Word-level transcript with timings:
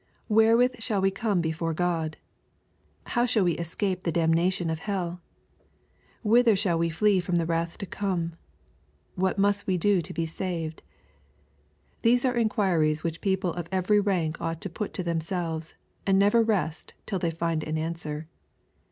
Where 0.27 0.55
^ 0.55 0.57
with 0.57 0.81
shall 0.81 0.99
we 0.99 1.11
come 1.11 1.41
before 1.41 1.75
GFod? 1.75 2.15
How 3.05 3.27
shall 3.27 3.43
we 3.43 3.51
escape 3.59 4.01
the 4.01 4.11
damnation 4.11 4.71
of 4.71 4.79
hell? 4.79 5.21
Whither 6.23 6.55
shall 6.55 6.79
we 6.79 6.89
flee 6.89 7.19
from 7.19 7.35
the 7.35 7.45
wrath 7.45 7.77
to 7.77 7.85
come? 7.85 8.33
What 9.13 9.37
must 9.37 9.67
we 9.67 9.77
do 9.77 10.01
to 10.01 10.11
be 10.11 10.25
saved 10.25 10.81
?*'— 10.25 10.81
These 12.01 12.25
are 12.25 12.35
inquiries 12.35 13.03
which 13.03 13.21
people 13.21 13.53
of 13.53 13.69
every 13.71 13.99
rank 13.99 14.41
ought 14.41 14.59
to 14.61 14.71
put 14.71 14.91
to 14.95 15.03
themselves, 15.03 15.75
and 16.07 16.17
never 16.17 16.41
rest 16.41 16.95
tiU 17.05 17.19
they 17.19 17.29
find 17.29 17.63
an 17.63 17.77
answer. 17.77 18.27